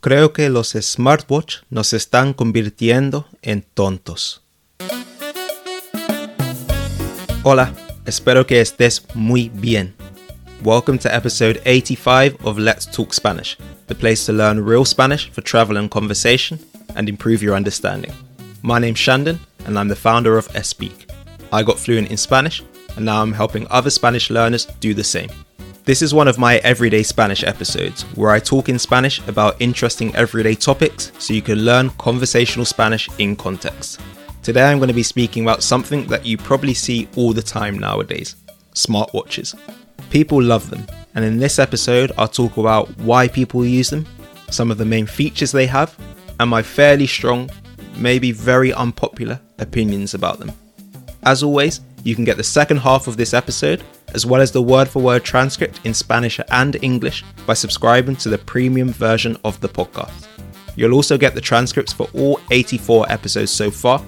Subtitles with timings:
[0.00, 4.44] Creo que los smartwatch nos están convirtiendo en tontos.
[7.42, 7.72] Hola,
[8.06, 9.96] espero que estés muy bien.
[10.62, 13.58] Welcome to episode 85 of Let's Talk Spanish,
[13.88, 16.60] the place to learn real Spanish for travel and conversation
[16.94, 18.12] and improve your understanding.
[18.62, 21.10] My name's Shandon, and I'm the founder of Espeak.
[21.52, 22.62] I got fluent in Spanish,
[22.94, 25.30] and now I'm helping other Spanish learners do the same.
[25.88, 30.14] This is one of my everyday Spanish episodes where I talk in Spanish about interesting
[30.14, 33.98] everyday topics so you can learn conversational Spanish in context.
[34.42, 37.78] Today I'm going to be speaking about something that you probably see all the time
[37.78, 38.36] nowadays
[38.74, 39.58] smartwatches.
[40.10, 44.04] People love them, and in this episode I'll talk about why people use them,
[44.50, 45.96] some of the main features they have,
[46.38, 47.48] and my fairly strong,
[47.96, 50.52] maybe very unpopular opinions about them.
[51.22, 53.82] As always, you can get the second half of this episode
[54.14, 58.28] as well as the word for word transcript in Spanish and English by subscribing to
[58.28, 60.26] the premium version of the podcast.
[60.76, 64.02] You'll also get the transcripts for all 84 episodes so far,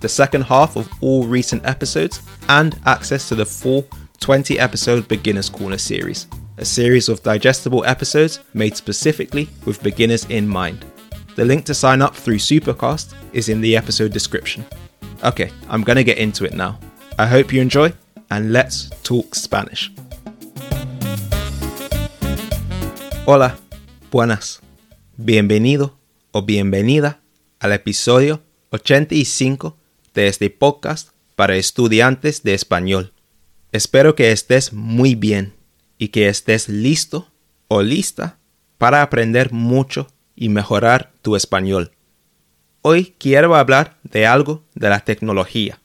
[0.00, 3.86] the second half of all recent episodes, and access to the full
[4.20, 10.46] 20 episode Beginner's Corner series, a series of digestible episodes made specifically with beginners in
[10.46, 10.84] mind.
[11.34, 14.64] The link to sign up through Supercast is in the episode description.
[15.24, 16.78] Okay, I'm gonna get into it now.
[17.18, 17.92] I hope you enjoy
[18.32, 19.92] and let's talk Spanish.
[23.26, 23.58] Hola,
[24.10, 24.60] buenas,
[25.18, 25.98] bienvenido
[26.30, 27.20] o bienvenida
[27.60, 29.76] al episodio 85
[30.14, 33.12] de este podcast para estudiantes de español.
[33.70, 35.52] Espero que estés muy bien
[35.98, 37.28] y que estés listo
[37.68, 38.38] o lista
[38.78, 41.92] para aprender mucho y mejorar tu español.
[42.80, 45.81] Hoy quiero hablar de algo de la tecnología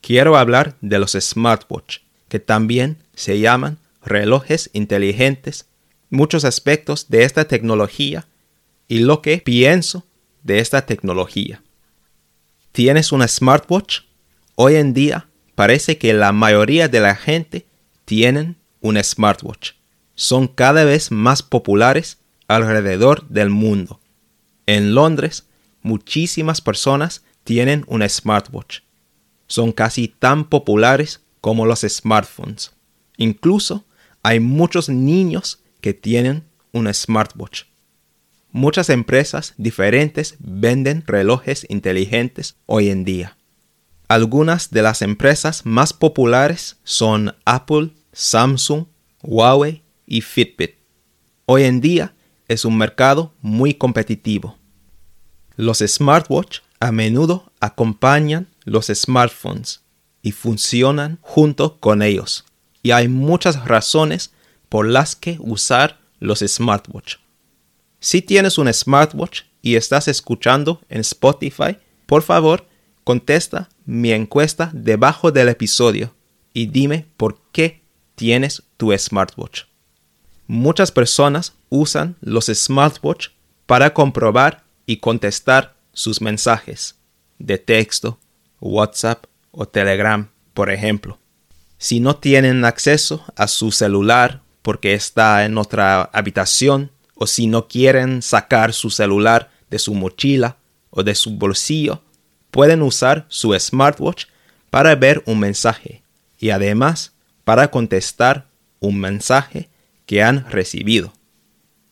[0.00, 1.98] quiero hablar de los smartwatch,
[2.28, 5.66] que también se llaman relojes inteligentes,
[6.10, 8.26] muchos aspectos de esta tecnología
[8.88, 10.06] y lo que pienso
[10.42, 11.62] de esta tecnología.
[12.72, 14.00] ¿Tienes una smartwatch?
[14.54, 17.66] Hoy en día parece que la mayoría de la gente
[18.04, 19.72] tienen un smartwatch.
[20.14, 22.18] Son cada vez más populares
[22.48, 24.00] alrededor del mundo.
[24.66, 25.46] En Londres,
[25.82, 28.80] muchísimas personas tienen un smartwatch
[29.50, 32.70] son casi tan populares como los smartphones.
[33.16, 33.84] Incluso
[34.22, 37.64] hay muchos niños que tienen un smartwatch.
[38.52, 43.36] Muchas empresas diferentes venden relojes inteligentes hoy en día.
[44.06, 48.86] Algunas de las empresas más populares son Apple, Samsung,
[49.20, 50.76] Huawei y Fitbit.
[51.46, 52.14] Hoy en día
[52.46, 54.58] es un mercado muy competitivo.
[55.56, 59.82] Los smartwatch a menudo acompañan los smartphones
[60.22, 62.44] y funcionan junto con ellos.
[62.82, 64.32] Y hay muchas razones
[64.68, 67.16] por las que usar los smartwatch.
[67.98, 71.76] Si tienes un smartwatch y estás escuchando en Spotify,
[72.06, 72.66] por favor,
[73.04, 76.14] contesta mi encuesta debajo del episodio
[76.52, 77.82] y dime por qué
[78.14, 79.64] tienes tu smartwatch.
[80.46, 83.28] Muchas personas usan los smartwatch
[83.66, 86.96] para comprobar y contestar sus mensajes
[87.38, 88.18] de texto,
[88.60, 91.18] WhatsApp o Telegram, por ejemplo.
[91.78, 97.68] Si no tienen acceso a su celular porque está en otra habitación o si no
[97.68, 100.56] quieren sacar su celular de su mochila
[100.90, 102.02] o de su bolsillo,
[102.50, 104.26] pueden usar su smartwatch
[104.70, 106.02] para ver un mensaje
[106.38, 107.12] y además
[107.44, 108.46] para contestar
[108.78, 109.68] un mensaje
[110.06, 111.12] que han recibido.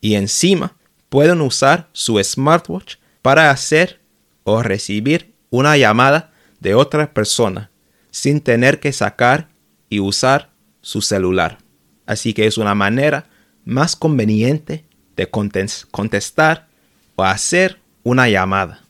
[0.01, 0.75] Y encima
[1.09, 3.99] pueden usar su smartwatch para hacer
[4.43, 7.71] o recibir una llamada de otra persona
[8.11, 9.49] sin tener que sacar
[9.89, 10.49] y usar
[10.81, 11.59] su celular.
[12.05, 13.29] Así que es una manera
[13.65, 16.67] más conveniente de contestar
[17.15, 18.81] o hacer una llamada.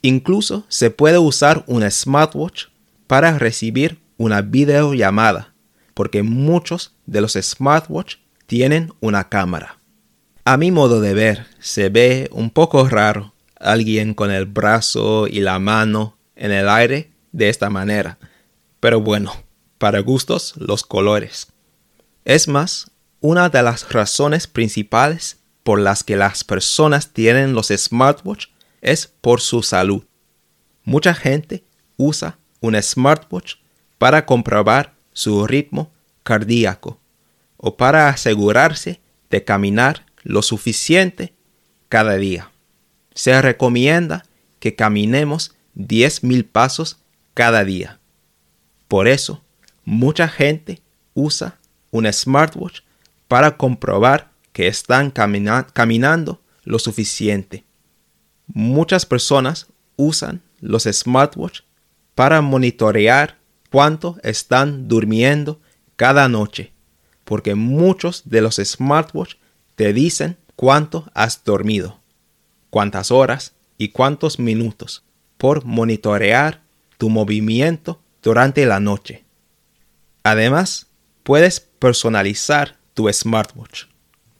[0.00, 2.64] Incluso se puede usar un smartwatch
[3.06, 5.54] para recibir una videollamada,
[5.94, 8.16] porque muchos de los smartwatch
[8.46, 9.78] tienen una cámara.
[10.44, 15.40] A mi modo de ver, se ve un poco raro alguien con el brazo y
[15.40, 18.18] la mano en el aire de esta manera.
[18.80, 19.32] Pero bueno,
[19.78, 21.46] para gustos los colores.
[22.24, 22.90] Es más,
[23.20, 28.46] una de las razones principales por las que las personas tienen los smartwatch
[28.80, 30.02] es por su salud.
[30.82, 31.62] Mucha gente
[31.96, 33.54] usa un smartwatch
[33.98, 35.92] para comprobar su ritmo
[36.24, 36.98] cardíaco
[37.56, 39.00] o para asegurarse
[39.30, 41.34] de caminar lo suficiente
[41.88, 42.50] cada día.
[43.14, 44.24] Se recomienda
[44.58, 46.98] que caminemos 10.000 pasos
[47.34, 47.98] cada día.
[48.88, 49.42] Por eso,
[49.84, 50.80] mucha gente
[51.14, 51.58] usa
[51.90, 52.80] un smartwatch
[53.28, 57.64] para comprobar que están caminando lo suficiente.
[58.46, 61.60] Muchas personas usan los smartwatch
[62.14, 63.38] para monitorear
[63.70, 65.60] cuánto están durmiendo
[65.96, 66.72] cada noche,
[67.24, 69.36] porque muchos de los smartwatch
[69.74, 71.98] te dicen cuánto has dormido,
[72.68, 75.02] cuántas horas y cuántos minutos
[75.42, 76.62] por monitorear
[76.98, 79.24] tu movimiento durante la noche.
[80.22, 80.86] Además,
[81.24, 83.86] puedes personalizar tu smartwatch.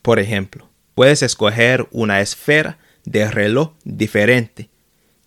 [0.01, 4.71] Por ejemplo, puedes escoger una esfera de reloj diferente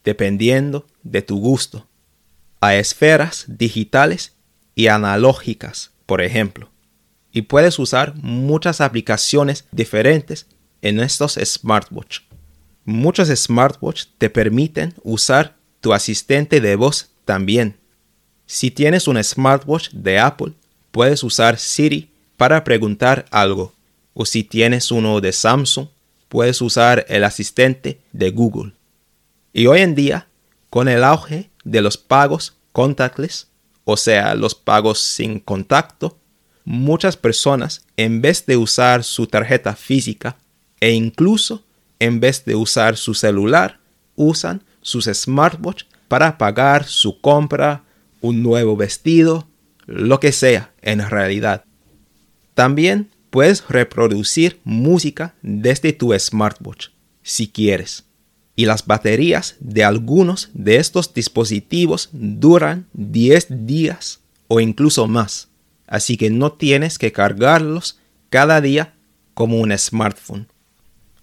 [0.06, 1.86] dependiendo de tu gusto.
[2.62, 4.38] Hay esferas digitales
[4.76, 6.72] y analógicas, por ejemplo,
[7.34, 10.48] y puedes usar muchas aplicaciones diferentes
[10.82, 12.22] en estos smartwatch.
[12.86, 17.78] Muchos smartwatch te permiten usar tu asistente de voz también.
[18.48, 20.54] Si tienes un smartwatch de Apple,
[20.90, 23.76] puedes usar Siri para preguntar algo.
[24.16, 25.90] O si tienes uno de Samsung,
[26.28, 28.74] puedes usar el asistente de Google.
[29.54, 30.28] Y hoy en día,
[30.72, 33.48] con el auge de los pagos contactless,
[33.84, 36.18] o sea, los pagos sin contacto,
[36.64, 40.36] muchas personas, en vez de usar su tarjeta física
[40.80, 41.64] e incluso
[42.00, 43.80] en vez de usar su celular,
[44.16, 47.84] usan sus smartwatch para pagar su compra,
[48.22, 49.48] un nuevo vestido,
[49.88, 51.66] lo que sea en realidad.
[52.54, 56.90] También puedes reproducir música desde tu smartwatch
[57.24, 58.06] si quieres.
[58.56, 65.48] Y las baterías de algunos de estos dispositivos duran 10 días o incluso más.
[65.88, 67.98] Así que no tienes que cargarlos
[68.30, 68.94] cada día
[69.34, 70.48] como un smartphone.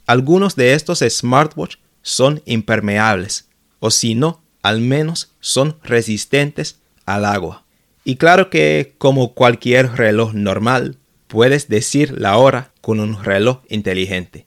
[0.04, 3.46] Algunos de estos smartwatch son impermeables
[3.84, 7.64] o si no, al menos son resistentes al agua.
[8.04, 14.46] Y claro que como cualquier reloj normal, puedes decir la hora con un reloj inteligente.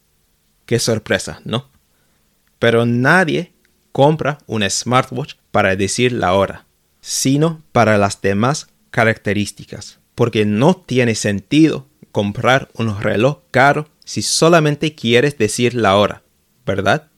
[0.66, 1.70] Qué sorpresa, ¿no?
[2.60, 3.52] Pero nadie
[3.92, 6.66] compra un smartwatch para decir la hora,
[7.02, 14.96] sino para las demás características, porque no tiene sentido comprar un reloj caro si solamente
[14.96, 16.24] quieres decir la hora,
[16.66, 17.10] ¿verdad?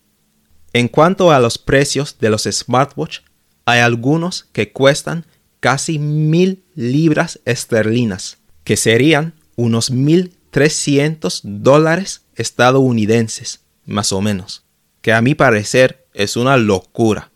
[0.77, 3.21] En cuanto a los precios de los smartwatch,
[3.65, 5.25] hay algunos que cuestan
[5.59, 14.65] casi mil libras esterlinas, que serían unos 1.300 dólares estadounidenses, más o menos,
[15.01, 17.31] que a mi parecer es una locura.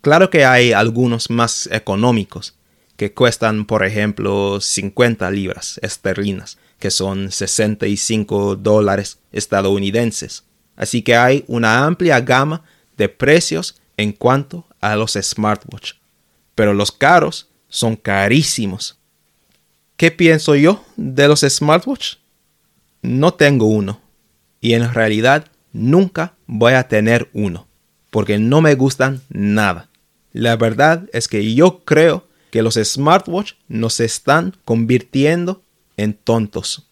[0.00, 2.56] Claro que hay algunos más económicos,
[2.96, 10.42] que cuestan, por ejemplo, 50 libras esterlinas, que son 65 dólares estadounidenses.
[10.76, 12.62] Así que hay una amplia gama
[12.96, 15.94] de precios en cuanto a los smartwatch.
[16.54, 18.98] Pero los caros son carísimos
[19.96, 22.16] ¿Qué pienso yo de los smartwatch?
[23.00, 24.00] No tengo uno.
[24.60, 27.66] Y en realidad nunca voy a tener uno.
[28.10, 29.88] Porque no me gustan nada.
[30.32, 35.62] La verdad es que yo creo que los smartwatch nos están convirtiendo
[35.96, 36.90] en tontos.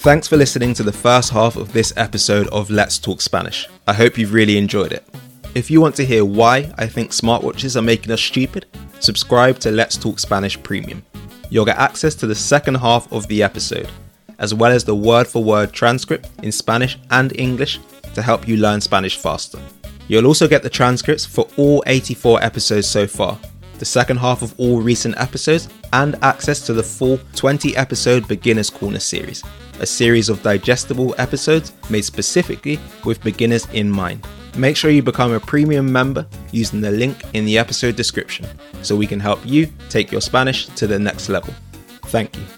[0.00, 3.66] Thanks for listening to the first half of this episode of Let's Talk Spanish.
[3.88, 5.04] I hope you've really enjoyed it.
[5.56, 8.66] If you want to hear why I think smartwatches are making us stupid,
[9.00, 11.04] subscribe to Let's Talk Spanish Premium.
[11.50, 13.90] You'll get access to the second half of the episode,
[14.38, 17.80] as well as the word for word transcript in Spanish and English
[18.14, 19.58] to help you learn Spanish faster.
[20.06, 23.36] You'll also get the transcripts for all 84 episodes so far,
[23.80, 28.70] the second half of all recent episodes, and access to the full 20 episode Beginner's
[28.70, 29.42] Corner series,
[29.80, 34.26] a series of digestible episodes made specifically with beginners in mind.
[34.56, 38.46] Make sure you become a premium member using the link in the episode description
[38.82, 41.54] so we can help you take your Spanish to the next level.
[42.06, 42.57] Thank you.